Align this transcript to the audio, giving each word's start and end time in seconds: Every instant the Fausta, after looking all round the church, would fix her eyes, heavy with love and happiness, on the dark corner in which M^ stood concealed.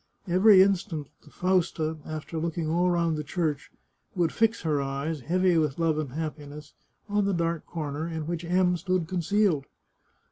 Every 0.27 0.63
instant 0.63 1.09
the 1.23 1.29
Fausta, 1.29 1.97
after 2.07 2.39
looking 2.39 2.67
all 2.67 2.89
round 2.89 3.15
the 3.17 3.23
church, 3.23 3.71
would 4.15 4.31
fix 4.31 4.63
her 4.63 4.81
eyes, 4.81 5.19
heavy 5.19 5.59
with 5.59 5.77
love 5.77 5.99
and 5.99 6.13
happiness, 6.13 6.73
on 7.07 7.25
the 7.25 7.33
dark 7.35 7.67
corner 7.67 8.07
in 8.07 8.25
which 8.25 8.43
M^ 8.43 8.75
stood 8.79 9.07
concealed. 9.07 9.67